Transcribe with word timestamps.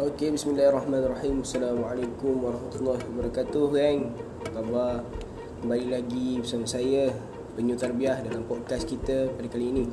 Okey, 0.00 0.32
bismillahirrahmanirrahim. 0.32 1.44
Assalamualaikum 1.44 2.40
warahmatullahi 2.40 3.04
wabarakatuh, 3.04 3.64
geng. 3.76 4.16
Apa 4.48 4.48
khabar? 4.56 5.04
Kembali 5.60 5.86
lagi 5.92 6.40
bersama 6.40 6.64
saya 6.64 7.12
Penyu 7.52 7.76
Tarbiyah 7.76 8.24
dalam 8.24 8.48
podcast 8.48 8.88
kita 8.88 9.28
pada 9.28 9.44
kali 9.52 9.68
ini. 9.68 9.84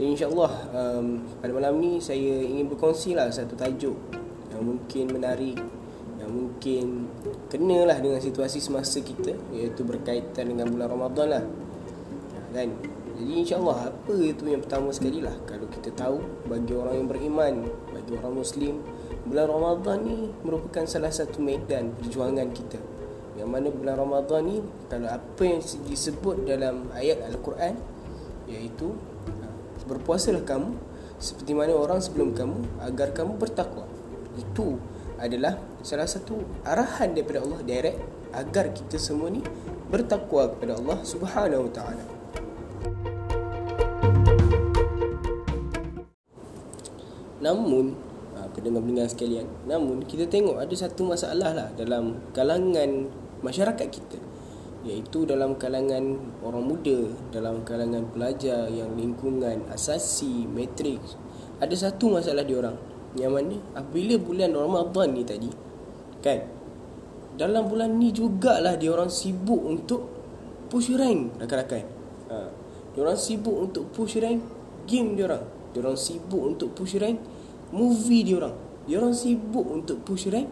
Dan 0.00 0.16
insya-Allah 0.16 0.52
um, 0.72 1.20
pada 1.36 1.52
malam 1.52 1.84
ni 1.84 2.00
saya 2.00 2.40
ingin 2.48 2.72
berkongsi 2.72 3.12
lah 3.12 3.28
satu 3.28 3.52
tajuk 3.52 3.92
yang 4.56 4.64
mungkin 4.64 5.20
menarik 5.20 5.60
yang 6.16 6.32
mungkin 6.32 7.12
kenalah 7.52 8.00
dengan 8.00 8.24
situasi 8.24 8.56
semasa 8.56 9.04
kita 9.04 9.36
iaitu 9.52 9.84
berkaitan 9.84 10.48
dengan 10.48 10.72
bulan 10.72 10.88
Ramadan 10.88 11.28
lah. 11.28 11.44
Kan? 12.56 12.72
Jadi 13.12 13.32
insyaAllah 13.44 13.92
apa 13.92 14.14
itu 14.18 14.48
yang 14.48 14.64
pertama 14.64 14.88
sekali 14.88 15.20
lah 15.20 15.36
Kalau 15.44 15.68
kita 15.68 15.92
tahu 15.92 16.16
bagi 16.48 16.72
orang 16.72 16.94
yang 17.04 17.08
beriman 17.12 17.54
Bagi 17.92 18.12
orang 18.16 18.34
Muslim 18.40 18.80
bulan 19.22 19.46
Ramadan 19.46 19.98
ni 20.02 20.16
merupakan 20.42 20.82
salah 20.86 21.12
satu 21.14 21.38
medan 21.38 21.94
perjuangan 21.94 22.50
kita. 22.50 22.78
Yang 23.38 23.48
mana 23.48 23.68
bulan 23.70 23.96
Ramadan 23.96 24.40
ni 24.44 24.56
kalau 24.90 25.08
apa 25.08 25.42
yang 25.42 25.60
disebut 25.62 26.44
dalam 26.44 26.90
ayat 26.92 27.22
Al-Quran 27.30 27.78
iaitu 28.50 28.92
ha, 29.40 29.46
berpuasalah 29.88 30.42
kamu 30.44 30.74
seperti 31.22 31.54
mana 31.54 31.72
orang 31.72 32.02
sebelum 32.02 32.34
kamu 32.34 32.82
agar 32.82 33.14
kamu 33.14 33.38
bertakwa. 33.38 33.86
Itu 34.34 34.76
adalah 35.22 35.56
salah 35.86 36.10
satu 36.10 36.42
arahan 36.66 37.14
daripada 37.14 37.46
Allah 37.46 37.62
direct 37.62 37.98
agar 38.34 38.74
kita 38.74 38.98
semua 38.98 39.30
ni 39.30 39.40
bertakwa 39.86 40.50
kepada 40.50 40.82
Allah 40.82 40.98
Subhanahu 41.06 41.70
Wa 41.70 41.72
Taala. 41.72 42.21
Namun 47.42 48.12
pendengar-pendengar 48.52 49.08
sekalian. 49.10 49.48
Namun 49.68 50.04
kita 50.04 50.28
tengok 50.28 50.60
ada 50.60 50.74
satu 50.76 51.08
masalah 51.08 51.50
lah 51.52 51.68
dalam 51.74 52.20
kalangan 52.36 53.08
masyarakat 53.42 53.88
kita 53.88 54.18
iaitu 54.82 55.22
dalam 55.22 55.54
kalangan 55.62 56.18
orang 56.42 56.64
muda, 56.66 57.06
dalam 57.30 57.62
kalangan 57.62 58.02
pelajar 58.10 58.66
yang 58.66 58.98
lingkungan 58.98 59.62
asasi, 59.70 60.50
matrik. 60.50 60.98
Ada 61.62 61.90
satu 61.90 62.18
masalah 62.18 62.42
dia 62.42 62.58
orang 62.58 62.74
yang 63.14 63.30
mana 63.30 63.60
apabila 63.76 64.18
bulan 64.18 64.50
Ramadan 64.56 65.12
ni 65.12 65.22
tadi 65.22 65.52
kan 66.24 66.40
dalam 67.36 67.68
bulan 67.68 67.92
ni 68.00 68.08
jugalah 68.08 68.74
dia 68.80 68.88
orang 68.88 69.12
sibuk 69.12 69.60
untuk 69.60 70.08
push 70.66 70.90
rank 70.96 71.38
rakan-rakan. 71.38 71.84
Ha. 72.32 72.36
Dia 72.92 73.00
orang 73.04 73.18
sibuk 73.20 73.54
untuk 73.54 73.86
push 73.94 74.18
rank 74.18 74.42
game 74.90 75.14
dia 75.14 75.30
Dia 75.72 75.80
orang 75.80 75.96
sibuk 75.96 76.42
untuk 76.44 76.76
push 76.76 76.96
rank 77.00 77.18
movie 77.72 78.22
dia 78.22 78.38
orang. 78.38 78.54
Dia 78.84 79.00
orang 79.00 79.16
sibuk 79.16 79.66
untuk 79.66 80.04
push 80.04 80.28
rank. 80.28 80.48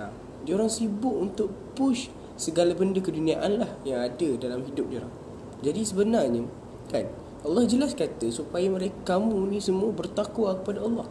Ha. 0.00 0.08
Dia 0.42 0.52
orang 0.56 0.72
sibuk 0.72 1.12
untuk 1.12 1.52
push 1.76 2.08
segala 2.36 2.72
benda 2.72 2.98
keduniaan 3.00 3.60
lah 3.60 3.70
yang 3.84 4.00
ada 4.00 4.28
dalam 4.40 4.64
hidup 4.64 4.88
dia 4.88 5.04
orang. 5.04 5.14
Jadi 5.60 5.80
sebenarnya 5.84 6.42
kan 6.88 7.06
Allah 7.46 7.64
jelas 7.68 7.92
kata 7.94 8.26
supaya 8.32 8.66
mereka 8.66 9.16
kamu 9.16 9.52
ni 9.52 9.60
semua 9.60 9.92
bertakwa 9.92 10.56
kepada 10.58 10.82
Allah. 10.82 11.06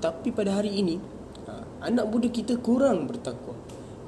Tapi 0.00 0.28
pada 0.32 0.56
hari 0.56 0.76
ini 0.76 0.96
ha, 1.48 1.64
anak 1.84 2.08
muda 2.08 2.28
kita 2.32 2.58
kurang 2.60 3.08
bertakwa. 3.08 3.54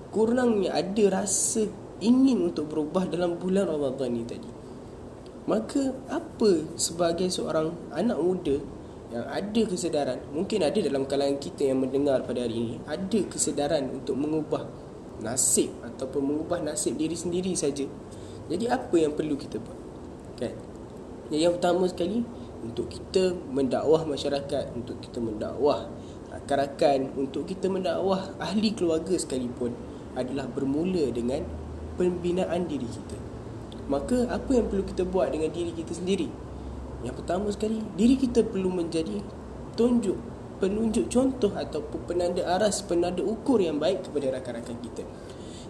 Kurangnya 0.09 0.73
ada 0.73 1.23
rasa 1.23 1.69
ingin 2.01 2.49
untuk 2.53 2.73
berubah 2.73 3.05
dalam 3.07 3.37
bulan 3.37 3.69
Ramadan 3.69 4.09
ni 4.13 4.25
tadi. 4.25 4.58
Maka 5.49 5.97
apa 6.13 6.77
sebagai 6.77 7.33
seorang 7.33 7.73
anak 7.97 8.21
muda 8.21 8.61
yang 9.09 9.25
ada 9.33 9.63
kesedaran? 9.65 10.21
Mungkin 10.29 10.61
ada 10.61 10.77
dalam 10.77 11.09
kalangan 11.09 11.41
kita 11.41 11.73
yang 11.73 11.81
mendengar 11.81 12.21
pada 12.29 12.45
hari 12.45 12.53
ini 12.61 12.77
ada 12.85 13.21
kesedaran 13.25 13.89
untuk 13.89 14.13
mengubah 14.21 14.69
nasib 15.25 15.73
ataupun 15.81 16.21
mengubah 16.21 16.61
nasib 16.61 17.01
diri 17.01 17.17
sendiri 17.17 17.57
saja. 17.57 17.89
Jadi 18.53 18.69
apa 18.69 18.93
yang 19.01 19.17
perlu 19.17 19.41
kita 19.41 19.57
buat? 19.57 19.81
Kan? 20.37 20.53
Jadi 21.33 21.41
yang 21.41 21.57
pertama 21.57 21.89
sekali 21.89 22.21
untuk 22.61 22.93
kita 22.93 23.33
mendakwah 23.49 24.05
masyarakat 24.05 24.77
untuk 24.77 25.01
kita 25.01 25.17
mendakwah 25.17 25.89
rakan-rakan 26.29 27.09
untuk 27.17 27.49
kita 27.49 27.73
mendakwah 27.73 28.37
ahli 28.37 28.77
keluarga 28.77 29.17
sekalipun 29.17 29.73
adalah 30.13 30.45
bermula 30.45 31.09
dengan 31.09 31.41
pembinaan 31.97 32.69
diri 32.69 32.85
kita 32.85 33.38
maka 33.89 34.29
apa 34.29 34.51
yang 34.53 34.69
perlu 34.69 34.85
kita 34.85 35.03
buat 35.09 35.33
dengan 35.33 35.49
diri 35.51 35.73
kita 35.73 35.97
sendiri 35.97 36.29
yang 36.99 37.15
pertama 37.15 37.47
sekali, 37.55 37.79
diri 37.95 38.19
kita 38.19 38.43
perlu 38.43 38.75
menjadi 38.75 39.23
tunjuk, 39.79 40.19
penunjuk 40.59 41.07
contoh 41.07 41.55
ataupun 41.55 42.11
penanda 42.11 42.43
aras, 42.43 42.83
penanda 42.83 43.23
ukur 43.23 43.63
yang 43.63 43.79
baik 43.79 44.11
kepada 44.11 44.35
rakan-rakan 44.35 44.77
kita. 44.83 45.07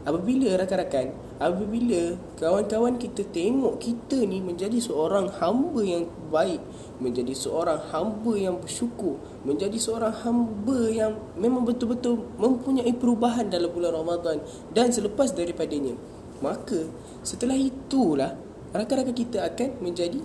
Apabila 0.08 0.56
rakan-rakan, 0.56 1.12
apabila 1.36 2.16
kawan-kawan 2.40 2.96
kita 2.96 3.28
tengok 3.28 3.76
kita 3.76 4.24
ni 4.24 4.40
menjadi 4.40 4.80
seorang 4.80 5.28
hamba 5.36 5.84
yang 5.84 6.08
baik, 6.32 6.64
menjadi 6.96 7.36
seorang 7.36 7.76
hamba 7.92 8.32
yang 8.32 8.56
bersyukur, 8.56 9.20
menjadi 9.44 9.76
seorang 9.76 10.16
hamba 10.24 10.88
yang 10.88 11.12
memang 11.36 11.68
betul-betul 11.68 12.24
mempunyai 12.40 12.88
perubahan 12.96 13.52
dalam 13.52 13.68
bulan 13.68 13.92
Ramadan 13.92 14.40
dan 14.72 14.88
selepas 14.88 15.36
daripadanya, 15.36 15.92
maka 16.38 16.86
setelah 17.26 17.58
itulah 17.58 18.38
rakan-rakan 18.70 19.16
kita 19.16 19.42
akan 19.46 19.80
menjadi 19.82 20.20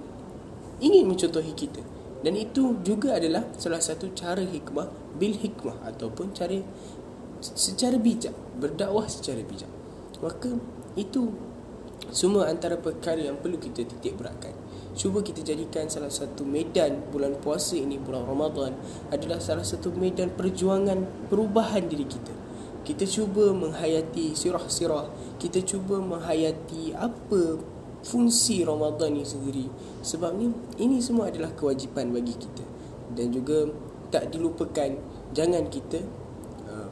ingin 0.84 1.08
mencontohi 1.08 1.54
kita. 1.56 1.82
Dan 2.24 2.40
itu 2.40 2.80
juga 2.88 3.20
adalah 3.20 3.44
salah 3.60 3.84
satu 3.84 4.16
cara 4.16 4.40
hikmah 4.40 4.88
bil 5.20 5.36
hikmah 5.36 5.84
ataupun 5.84 6.32
cara 6.32 6.56
secara 7.44 8.00
bijak 8.00 8.32
berdakwah 8.56 9.04
secara 9.12 9.44
bijak. 9.44 9.68
Maka 10.24 10.56
itu 10.96 11.36
semua 12.16 12.48
antara 12.48 12.80
perkara 12.80 13.20
yang 13.20 13.36
perlu 13.44 13.60
kita 13.60 13.84
titik 13.84 14.16
beratkan. 14.16 14.56
Cuba 14.94 15.26
kita 15.26 15.42
jadikan 15.42 15.90
salah 15.90 16.14
satu 16.14 16.46
medan 16.46 17.10
bulan 17.10 17.36
puasa 17.42 17.76
ini 17.76 17.98
bulan 17.98 18.24
Ramadan 18.30 18.78
adalah 19.10 19.42
salah 19.42 19.66
satu 19.66 19.90
medan 19.92 20.32
perjuangan 20.32 21.28
perubahan 21.28 21.90
diri 21.90 22.06
kita 22.06 22.44
kita 22.84 23.08
cuba 23.08 23.56
menghayati 23.56 24.36
sirah-sirah. 24.36 25.08
Kita 25.40 25.64
cuba 25.64 26.04
menghayati 26.04 26.92
apa 26.92 27.58
fungsi 28.04 28.68
Ramadan 28.68 29.16
ini 29.16 29.26
sendiri. 29.26 29.66
Sebab 30.04 30.36
ni 30.36 30.52
ini 30.78 31.00
semua 31.00 31.32
adalah 31.32 31.56
kewajipan 31.56 32.12
bagi 32.12 32.36
kita. 32.36 32.64
Dan 33.16 33.32
juga 33.32 33.72
tak 34.12 34.36
dilupakan 34.36 35.00
jangan 35.32 35.64
kita 35.72 36.04
uh, 36.68 36.88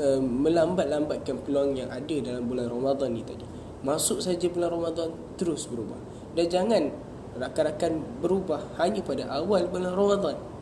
uh, 0.00 0.20
melambat-lambatkan 0.24 1.44
peluang 1.44 1.76
yang 1.76 1.92
ada 1.92 2.16
dalam 2.24 2.48
bulan 2.48 2.72
Ramadan 2.72 3.12
ni 3.12 3.22
tadi. 3.22 3.44
Masuk 3.84 4.24
saja 4.24 4.48
bulan 4.48 4.72
Ramadan 4.72 5.12
terus 5.36 5.68
berubah. 5.68 6.00
Dan 6.32 6.48
jangan 6.48 6.82
rakan-rakan 7.36 8.00
berubah 8.24 8.72
hanya 8.80 9.04
pada 9.04 9.28
awal 9.28 9.68
bulan 9.68 9.92
Ramadan 9.92 10.55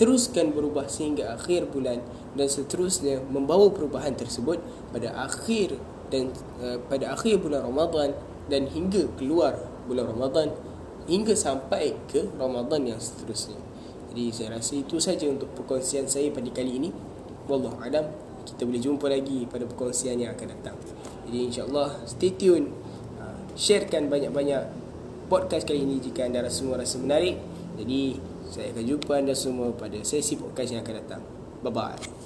teruskan 0.00 0.56
berubah 0.56 0.88
sehingga 0.88 1.36
akhir 1.36 1.68
bulan 1.68 2.00
dan 2.32 2.48
seterusnya 2.48 3.20
membawa 3.28 3.68
perubahan 3.68 4.16
tersebut 4.16 4.58
pada 4.90 5.12
akhir 5.12 5.76
dan 6.08 6.32
uh, 6.60 6.80
pada 6.88 7.12
akhir 7.12 7.40
bulan 7.40 7.64
Ramadan 7.64 8.16
dan 8.48 8.68
hingga 8.68 9.08
keluar 9.16 9.56
bulan 9.88 10.08
Ramadan 10.08 10.48
hingga 11.08 11.34
sampai 11.34 11.96
ke 12.08 12.30
Ramadan 12.38 12.94
yang 12.94 13.00
seterusnya. 13.00 13.58
Jadi 14.12 14.28
saya 14.28 14.60
rasa 14.60 14.76
itu 14.76 15.00
saja 15.00 15.24
untuk 15.24 15.48
perkongsian 15.56 16.04
saya 16.04 16.28
pada 16.28 16.52
kali 16.52 16.76
ini. 16.76 16.90
Wallahu 17.48 17.80
alam. 17.80 18.12
Kita 18.42 18.66
boleh 18.66 18.82
jumpa 18.82 19.06
lagi 19.06 19.46
pada 19.48 19.64
perkongsian 19.64 20.18
yang 20.18 20.34
akan 20.34 20.52
datang. 20.52 20.76
Jadi 21.26 21.38
insya-Allah 21.48 22.04
stay 22.04 22.34
tune. 22.36 22.68
Uh, 23.16 23.38
sharekan 23.56 24.12
banyak-banyak 24.12 24.68
podcast 25.32 25.64
kali 25.64 25.80
ini 25.86 25.96
jika 26.02 26.28
anda 26.28 26.44
rasa 26.44 26.60
semua 26.60 26.76
rasa 26.76 27.00
menarik. 27.00 27.40
Jadi 27.78 28.20
saya 28.48 28.68
akan 28.76 28.84
jumpa 28.84 29.12
anda 29.16 29.34
semua 29.36 29.72
pada 29.72 29.96
sesi 30.04 30.36
podcast 30.36 30.76
yang 30.76 30.82
akan 30.84 30.94
datang. 31.04 31.22
Bye 31.64 31.72
bye. 31.72 32.21